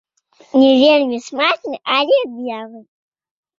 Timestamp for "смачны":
1.27-1.75